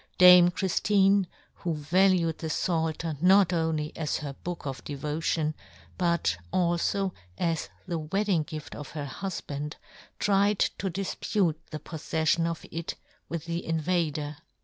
Dame 0.17 0.49
Chriftine, 0.49 1.27
who 1.57 1.75
valued 1.75 2.39
the 2.39 2.47
Pfalter, 2.49 3.17
not 3.21 3.53
only 3.53 3.95
as 3.95 4.17
her 4.17 4.33
book 4.33 4.65
of 4.65 4.83
devotion, 4.83 5.53
but, 5.99 6.37
alfo, 6.51 7.13
as 7.37 7.69
the 7.85 7.99
wedding 7.99 8.41
gift 8.41 8.75
of 8.75 8.89
her 8.93 9.05
hufband, 9.05 9.75
tried 10.17 10.57
to 10.57 10.89
difpute 10.89 11.57
the 11.69 11.77
poffeffion 11.77 12.47
of 12.47 12.65
it 12.71 12.95
with 13.29 13.45
the 13.45 13.63
invader. 13.63 14.37